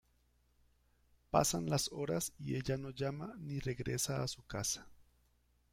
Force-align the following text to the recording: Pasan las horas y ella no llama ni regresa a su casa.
Pasan 1.29 1.69
las 1.69 1.91
horas 1.91 2.33
y 2.39 2.55
ella 2.55 2.75
no 2.75 2.89
llama 2.89 3.35
ni 3.37 3.59
regresa 3.59 4.23
a 4.23 4.27
su 4.27 4.41
casa. 4.47 4.87